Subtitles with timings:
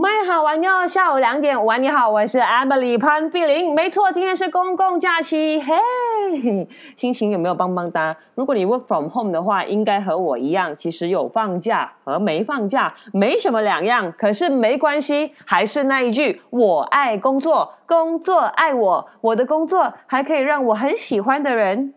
[0.00, 0.86] 麦好玩哟！
[0.86, 3.74] 下午两点，晚你好，我是 Emily 潘碧玲。
[3.74, 8.16] 没错，今天是公共假期，嘿，心情有没有棒棒哒？
[8.36, 14.12] 如果你 work from home 的话，应该和我一样，其实有放假和没放假没什么两样。
[14.16, 21.92] 可是没关系，还是那一句，我爱工作，工作爱我，我的工作还可以让我很喜欢的人。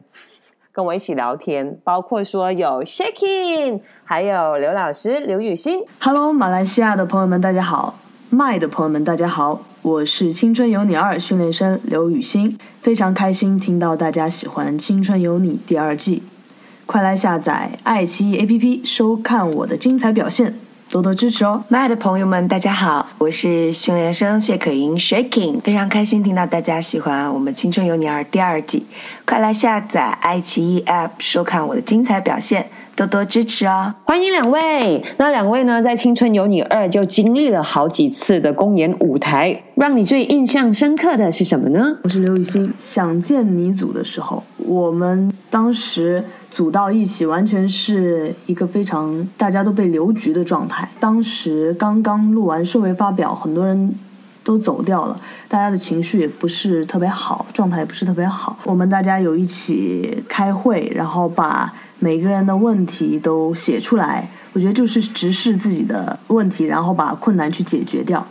[0.74, 5.84] 跟我一起聊天，包括说有 Shaking，还有刘老师刘雨欣。
[6.00, 7.96] Hello，马来西亚的朋友们，大家好；
[8.30, 9.64] 麦的朋友们，大家好。
[9.82, 16.24] 我是《青春有你二》训练生刘雨欣，非常开心听到大家喜欢《青春有你》第二季，
[16.86, 20.54] 快来下载爱奇艺 APP 收看我的精彩表现。
[20.92, 21.64] 多多支持哦！
[21.70, 28.86] 麦的朋友们，大家好，我是训练生谢可寅，Shaking，非常开心听到大家喜欢我们《青春有你二》第二季，
[29.26, 33.94] 快来下载爱奇艺 App 收看我的精彩表现，多多支持哦！
[34.04, 41.98] 欢迎两位，那两位呢，在《青春有你二》就经历了好几次的公演舞台，让你最印象深刻的是什么呢？
[42.04, 46.24] 我是刘雨欣，想见你组的时候，我们当时。
[46.52, 50.86] 组到一起，完全是一个非常大家都被留局的状态。
[51.00, 53.96] 当时刚刚录完社会发表，很多人
[54.44, 55.18] 都走掉了，
[55.48, 58.60] 大家的情绪也不是特别好，状态也不是特别好。
[58.66, 68.26] 我们大家有一起开会，然后把每个人的问题都写出来，我觉得就是直视自己的问题，然后把困难去解决掉。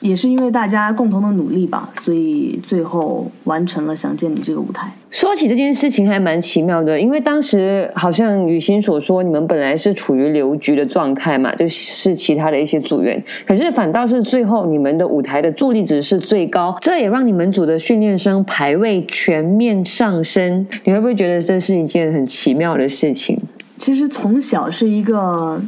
[0.00, 4.90] 也是因为大家共同的努力吧，所以最后完成了《想见你》这个舞台。
[5.10, 20.66] 说起这件事情还蛮奇妙的，因为当时好像雨欣所说，你们本来是处于留局的状态嘛，就是其他的一些组员，可是反倒是最后你们的舞台的助力值是最高，这也让你们组的训练生排位全面上升。
[20.82, 23.38] 你会不会觉得这是一件很奇妙的事情？
[23.76, 25.60] 其实从小是一个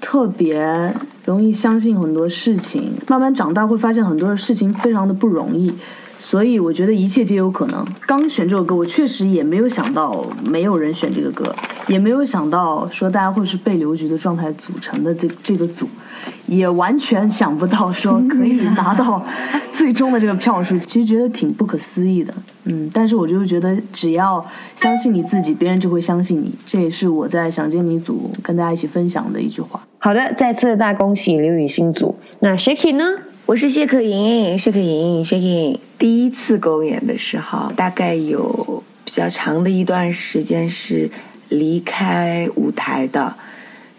[0.00, 0.94] 特别。
[1.24, 5.70] 容易相信很多事情，慢慢长大会发现很多的事情非常的不容易，
[6.18, 7.86] 所以我觉得一切皆有可能。
[8.06, 11.54] 刚选这首歌，我确实也没有想到没有人选这个歌，
[11.86, 15.88] 也没有想到说大家会是被留局的状态组成的这这个组。
[16.46, 19.22] 也完全想不到说可以拿到
[19.70, 22.34] 最终的这个票数， 其实觉得挺不可思议的。
[22.64, 26.50] 嗯，但是我就觉得只要相信你自己，别人就会相信你。
[26.66, 29.80] 这也是我在想见你组跟大家一起分享的一句话。
[29.98, 32.16] 好的，再次大恭喜刘雨欣组。
[32.40, 33.04] 那 Shaky 呢？
[33.46, 35.78] 我是谢可盈，谢可盈，Shaky。
[35.98, 41.10] 第一次公演的时候，大概有比较长的一段时间是
[41.48, 43.34] 离开舞台的。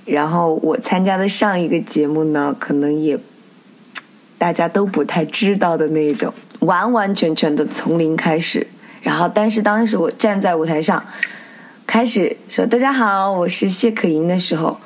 [0.05, 3.19] 然后我参加的上一个节目呢，可能也
[4.37, 8.65] 大家都不太知道的那种，完完全全的从零开始。
[9.01, 11.05] 然后，但是当时我站在舞台上，
[11.85, 14.79] 开始说“大家好，我是谢可寅”的时候，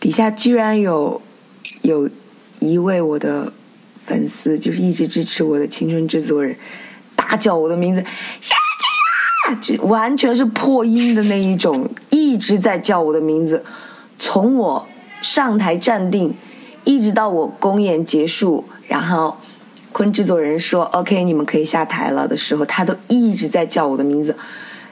[0.00, 1.22] 底下居然有
[1.82, 2.10] 有
[2.58, 3.52] 一位我的
[4.12, 6.54] 粉丝，就是一直支持我的青春制作人，
[7.16, 8.04] 大叫我的名字
[8.42, 8.52] “谢
[9.46, 13.64] 可盈”，就完全是破音的那一种，一直在叫我的名字。
[14.18, 14.86] 从我
[15.22, 16.34] 上台站定，
[16.84, 19.34] 一直到我公演结束，然后
[19.92, 24.36] 坤制作人说 “OK，你们可以下台了”的时候，他都一直在叫我的名字。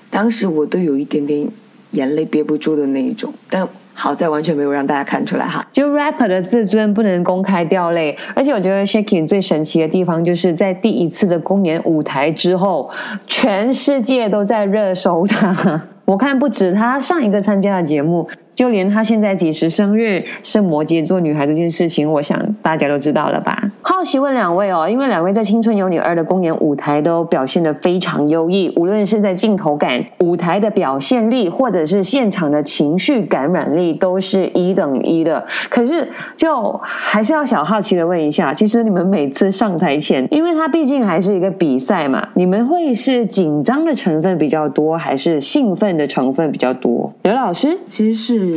[0.09, 1.47] 当时我都有一点点
[1.91, 3.69] 眼泪憋不住的那一种，但
[4.03, 5.63] 好在完全没有让大家看出来哈。
[5.71, 12.91] 就 rapper 的自尊不能公开掉泪，而且我觉得 Shaking 最神奇的地方就是在第一次的公演舞台之后，
[13.27, 15.83] 全世界都在热搜他。
[16.07, 18.27] 我看不止他上一个参加的节目。
[18.55, 23.71] 就连她现在几时生日是摩羯座女孩这件事情，我想大家都知道了吧？
[23.83, 35.45] 好奇问两位哦，因为两位在《青春有你二》的公演舞台都表现的非常优异，无论是在镜头感、舞台的表现力，或者是现场的情绪感染力，都是一等一的。
[35.69, 47.13] 可是，就还是要小好奇的问一下，其实你们每次上台前，因为它毕竟还是一个比赛嘛，你们会是紧张的成分比较多，还是兴奋的成分比较多？
[47.23, 48.50] 刘老师，其实是。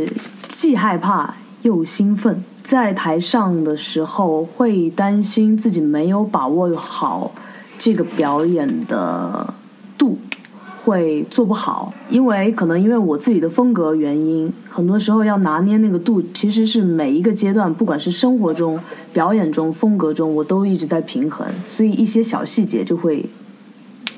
[0.48, 7.32] 既害怕又兴奋，在台上的时候会担心自己没有把握好
[7.78, 9.54] 这个表演的
[9.98, 10.18] 度，
[10.84, 11.94] 会做不好。
[12.10, 18.80] 因为可能因为我自己的风格原因，很多时候要拿捏那个度，其实是每一个阶段，不管是生活中、
[19.12, 23.26] 表演中、风格中，我都一直在平衡，所以一些小细节就会。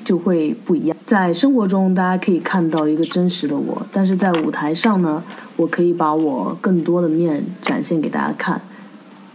[0.06, 0.95] 就会不一样。
[1.06, 5.22] 在生活中，大家可以看到一个真实的我，但是在舞台上呢，
[5.54, 8.60] 我可以把我更多的面展现给大家看。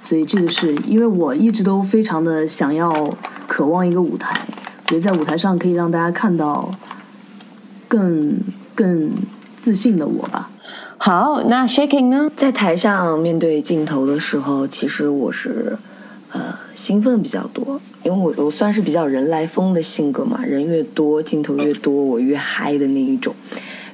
[0.04, 3.16] 所以这个是因为我一直都非常的想要、
[3.48, 4.38] 渴望一个舞台，
[4.86, 6.70] 觉得在舞台上可以让大家看到
[7.88, 8.38] 更
[8.76, 9.10] 更
[9.56, 10.50] 自信的我吧。
[10.98, 12.30] 好，那 Shaking 呢？
[12.36, 15.78] 在台上面对镜头的时候，其实我是。
[16.74, 23.34] 兴奋比较多，因为我我算是比较人来疯的性格嘛，人越多镜头越多，我越嗨的那一种。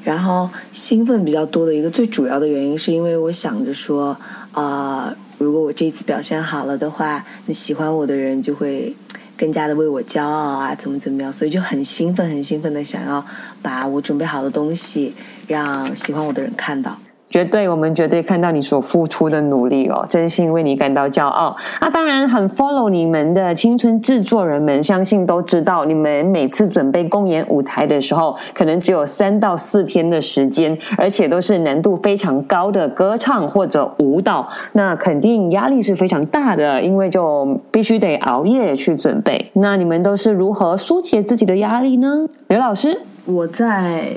[0.04, 4.16] 然后兴奋比较多的一个最主要的原因，是因为我想着说，
[4.54, 8.96] 啊，如果我这一次表现好了的话，那喜欢我的人就会
[9.36, 13.26] 更加的为我骄傲啊，怎么怎么样，所以就很兴奋，很兴奋的想要
[13.62, 15.14] 把我准备好的东西
[15.48, 16.98] 让喜欢我的人看到。
[17.30, 21.56] 绝对，我们绝对看到你所付出的努力哦，真心为你感到骄傲。
[21.82, 39.52] 那当然，很 follow 你们的青春制作人们，相信都知道，你们每次准备公演舞台的时候，可能只有三到四天的时间，而且都是难度非常高的歌唱或者舞蹈，那肯定压力是非常大的，因为就必须得熬夜去准备。
[39.54, 42.26] 那你们都是如何疏解自己的压力呢？
[42.48, 44.12] 刘老师，我在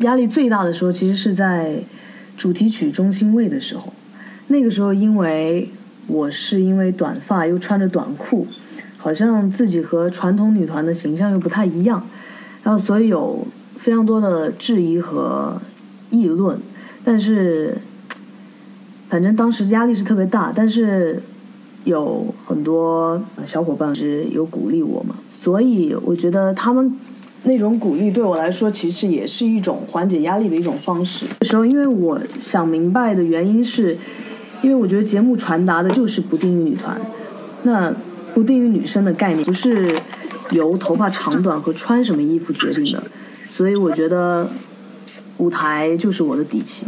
[0.00, 1.72] 压力最大的时候，其实是在。
[2.40, 3.92] 主题曲中心位的时候，
[4.46, 5.68] 那个时候因为
[6.06, 8.46] 我是因为短发又穿着短裤，
[8.96, 12.02] 好像自己和传统女团的形象又不太一样，
[12.62, 13.46] 然后所以有
[13.76, 15.60] 非常多的质疑和
[16.08, 16.58] 议论，
[17.04, 17.76] 但是
[19.10, 21.22] 反正当时压力是特别大，但是
[21.84, 26.90] 有很多小伙伴是有鼓励我嘛，所以我觉得他们。
[27.44, 31.26] 那种鼓励对我来说，其实也是一种缓解压力的一种方式。
[31.42, 33.96] 时候，因为我想明白的原因是，
[34.62, 37.00] 因为我觉得节目传达的就是不定义女团，
[37.62, 37.94] 那
[38.34, 39.96] 不定义女生的概念不是
[40.50, 43.02] 由头发长短和穿什么衣服决定的，
[43.46, 44.48] 所以我觉得
[45.38, 46.86] 舞台就是我的底气。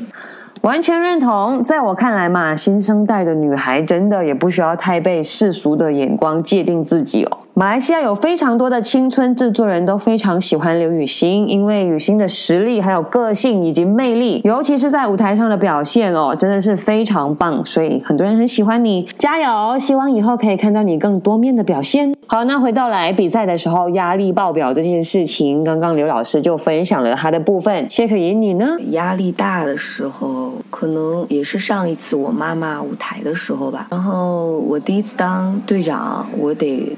[0.60, 7.38] 完全认同，在我看来嘛，新生代的女孩真的也不需要太被世俗的眼光界定自己哦。
[7.54, 19.06] 马来西亚有非常多的青春制作人都非常喜欢刘雨欣，因为雨欣的实力、还有个性以及魅力，尤其是在舞台上的表现哦，真的是非常棒，所以很多人很喜欢你。
[19.18, 19.78] 加油！
[19.78, 22.14] 希望以后可以看到你更多面的表现。
[22.26, 27.86] 好，那回到来比赛的时候压力爆表这件事情，刚刚刘老师就分享了他的部分。
[27.86, 28.78] 谢可寅，你呢？
[28.92, 33.88] 压力大的时候，可能也是上一次我妈妈舞台的时候吧。
[33.90, 36.96] 然后我第一次当队长，我得。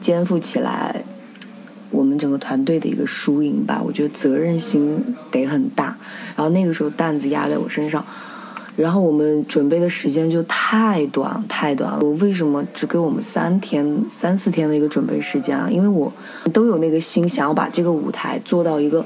[0.00, 1.04] 肩负起来
[1.90, 5.96] 我们整个团队的一个输赢吧，我觉得责任心得很大。
[6.36, 8.04] 然后那个时候担子压在我身上，
[8.76, 11.98] 然后我们准备的时间就太短太短了。
[12.00, 15.68] 我为什么只给我们三天、三四天的一个准备时间啊？
[15.70, 16.12] 因为我
[16.52, 19.04] 都有那个心想要把这个舞台做到一个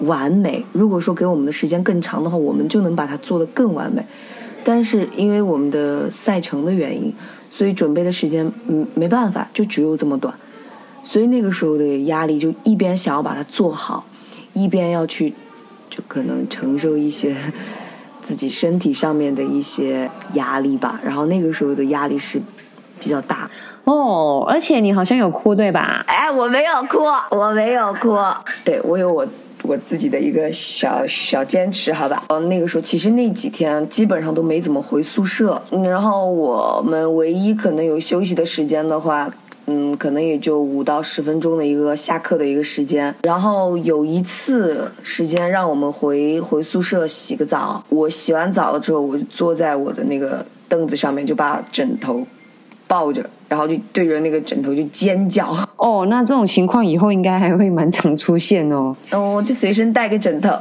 [0.00, 0.64] 完美。
[0.72, 4.04] 如果说给我们的时间更长的话，我们就能把它做得更完美。
[4.64, 7.12] 但是因为我们的赛程的原因。
[7.54, 10.32] 所以准备的时间，嗯，没办法，就只有这么短。
[11.04, 14.06] 所以那个时候的压力，就一边想要把它做好，
[14.54, 15.34] 一边要去，
[15.90, 17.36] 就可能承受一些
[18.22, 20.98] 自己身体上面的一些压力吧。
[21.04, 22.40] 然后那个时候的压力是
[22.98, 23.50] 比较大。
[23.84, 26.02] 哦，而且你好像有哭对吧？
[26.06, 27.00] 哎，我没有哭，
[27.30, 28.16] 我没有哭。
[28.64, 29.26] 对我有我。
[29.62, 32.24] 我自己的一个小小坚持，好吧。
[32.28, 39.32] 嗯，那个时候其实那几天基本上都没怎么回宿舍，然后我们唯一可能有休息的时间的话，
[39.66, 43.14] 嗯，可能也就五到十分钟的一个下课的一个时间。
[43.22, 52.26] 然后有一次时间让我们回回宿舍洗个澡，我洗完澡了之后，我就坐在我的那个凳子上面，就把枕头
[52.92, 53.24] 抱着。
[53.48, 58.96] 然后就对着那个枕头就尖叫哦，那这种情况以后应该还会蛮常出现哦。
[59.12, 60.48] 哦，就随身带个枕头。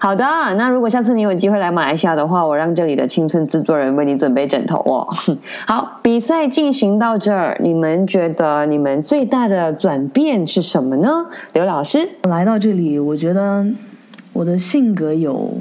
[0.00, 0.24] 好的，
[0.56, 5.06] 那如果下次你有机会来马来西亚的话，我让这里的青春制作人为你准备枕头哦。
[5.64, 11.26] 好，比赛进行到这儿，你们觉得你们最大的转变是什么呢？
[11.52, 13.64] 刘老师，来到这里，我觉得
[14.32, 15.52] 我的性格有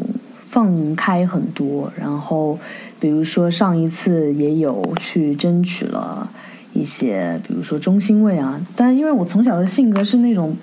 [0.49, 2.57] 放开很多，然后。
[3.01, 6.29] 比如说上一次也有去争取了
[6.73, 8.59] 一些，比如说中心位啊。
[8.75, 10.53] 但因为我从小的性格是那种，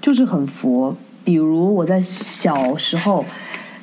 [0.00, 0.96] 就是很佛。
[1.22, 3.24] 比如我在小时候，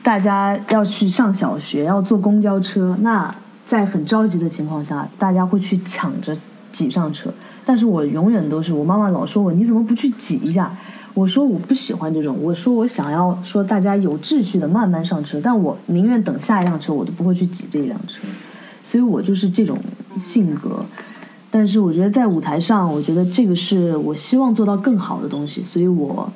[0.04, 3.34] 大家要去上小学，要坐公交车，那
[3.66, 6.36] 在很着急的情况下，大家会去抢着
[6.74, 7.34] 挤上车。
[7.66, 10.70] 但是我永远都是，我妈妈老说我，你怎么不去挤一下？
[11.20, 18.22] 我说我不喜欢这种，我说我想要说大家有秩序的慢慢上车，但我宁愿等下一辆车，我都不会去挤这一辆车，
[18.86, 19.78] 所以我就是这种
[20.18, 20.80] 性格。
[21.52, 26.32] 但是我觉得在舞台上，我觉得这个是我希望做到更好的东西，所以我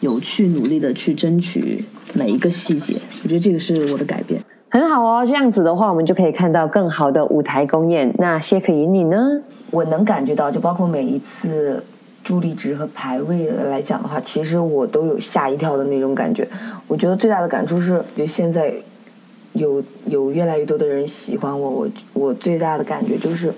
[0.00, 1.78] 有去努力的去争取
[2.12, 2.96] 每一个细节。
[3.22, 5.24] 我觉得这个是我的改变，很好哦。
[5.24, 8.12] 这样子的话，我们就可以看到更好的舞台公演。
[8.18, 9.40] 那谢可寅你呢？
[9.70, 11.80] 我能感觉到，就包括每一次。
[12.22, 16.46] 助力值和排位来讲的话，其实我都有吓一跳的那种感觉。
[16.86, 18.74] 我觉得最大的感触是，就现在
[19.52, 23.52] 有有越来越多的人喜欢我，我我最大的感觉就是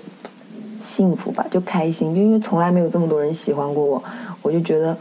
[0.81, 4.03] 幸福吧，就开心，就因为从来没有这么多人喜欢过我，
[4.41, 4.97] 我就觉得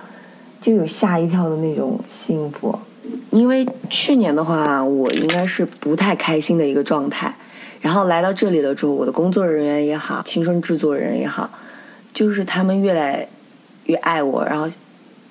[0.61, 2.79] 就有吓一跳的那种幸福。
[3.31, 7.35] 因为去年的话，我应该是不太开心的一个状态，
[7.81, 11.51] 然后来到这里了之后，我的工作人员也好，青春制作人也好，
[12.13, 13.27] 就是他们越来
[13.93, 14.67] 越爱我，然后。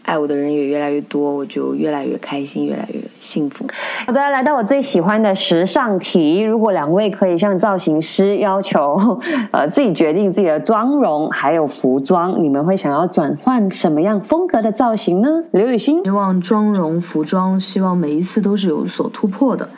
[0.03, 3.63] 爱我的人也越来越多，我就越来越开心，越来越幸福。
[4.07, 6.41] 好的，来到我最喜欢的时尚题。
[6.41, 15.29] 如果两位可以向造型师要求，呃，自己决定自己的妆容还有服装，你们会想要转换什么样风格的造型呢？
[15.51, 19.69] 刘雨欣，希望妆容、服装，希望每一次都是有所突破的，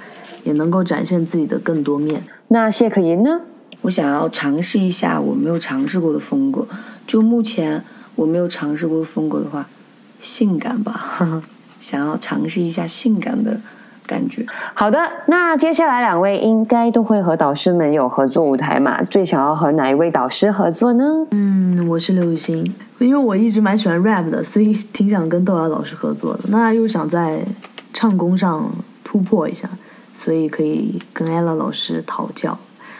[0.46, 2.24] 也能够展现自己的更多面。
[2.48, 3.42] 那谢可寅呢？
[3.82, 6.66] 我想要尝试一下我没有尝试过的风格。
[7.06, 7.84] 就目前
[8.16, 9.66] 我没有尝试过风格的话。
[10.22, 11.44] 性感吧，
[11.82, 13.60] 想要尝试一下性感的
[14.08, 14.46] 感觉。
[14.74, 19.04] 好的，那接下来两位应该都会和导师们有合作舞台嘛？
[19.04, 21.04] 最想要和哪一位导师合作呢？
[21.32, 26.44] 嗯，我是刘雨欣，因为我一直蛮喜欢 rap 的，所以挺想跟豆芽老师合作的。
[26.48, 27.46] 那又想在
[27.92, 28.72] 唱功上
[29.04, 29.70] 突破一下，
[30.16, 32.58] 所以可以跟 ella 老师讨教。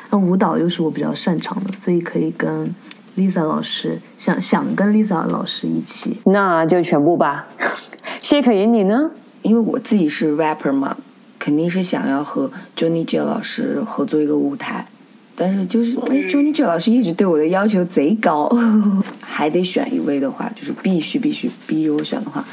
[0.10, 2.76] 那舞蹈又是我比较擅长的，所以可以跟。
[3.18, 7.48] Lisa 老师想想跟 Lisa 老师一起，那就全部吧。
[8.22, 9.12] 谢可寅，你呢？
[9.42, 10.96] 因为我自己是 rapper 嘛，
[11.38, 14.88] 肯定是想要和 Johnny J 老师合作一个舞台。
[15.36, 18.50] 但是就是哎，Johnny J 老师一直对我的要求贼高，
[19.20, 22.44] 还得选一位的话，就是必须必须逼着我选的话，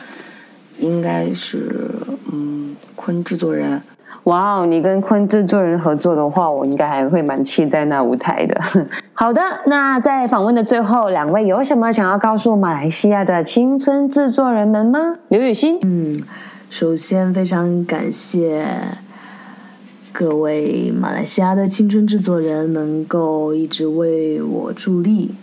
[0.79, 1.90] 应该是
[2.33, 3.81] 嗯，坤制作人。
[4.25, 8.61] 哇哦，你跟坤制作人合作的话，我应该还会蛮期待那舞台的。
[9.14, 15.17] 好的，那在访问的最后，两位有什么想要告诉马来西亚的青春制作人们吗？
[15.29, 16.23] 刘雨欣，嗯，
[16.69, 18.67] 首先非常感谢
[20.12, 25.35] 各位马来西亚的青春制作人能够一直为我助力，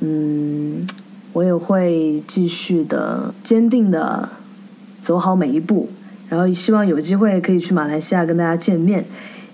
[0.00, 0.86] 嗯，
[1.34, 4.28] 我也会继续的坚定的
[5.02, 5.88] 走好每一步。
[6.28, 9.04] 然后希望有机会可以去马来西亚跟大家见面，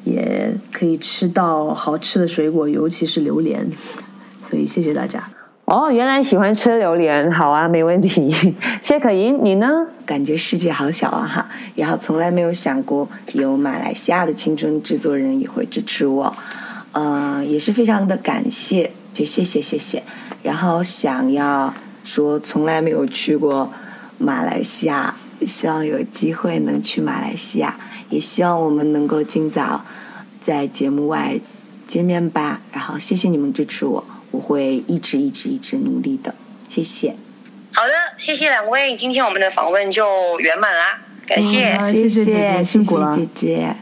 [0.05, 3.71] 也可以吃到好吃的水果，尤其是榴莲。
[4.49, 5.23] 所以谢谢大家。
[5.65, 8.55] 哦，原来喜欢吃榴莲，好啊，没问题。
[8.83, 9.87] 谢可寅，你呢？
[10.05, 16.35] 感觉世界好小啊哈，然后从来没有想过有马来西亚的青春制作人也会支持我，
[16.91, 20.03] 呃，也是非常的感谢，就谢谢谢谢。
[20.43, 21.73] 然后想要
[22.05, 23.73] 说，从来没有去过
[24.19, 25.15] 马来西亚。
[25.47, 27.79] 希望有机会能去马来西亚，
[28.11, 29.85] 也希望我们能够尽早
[30.41, 31.39] 在节目外
[31.87, 32.61] 见面吧。
[32.73, 36.35] 然后谢谢你们支持我，我会一直一直一直努力的。
[36.69, 37.15] 谢谢。
[37.73, 43.82] 好的，谢谢两位，今天我们的访问就圆满啦，感谢，谢谢姐姐辛苦了，姐姐。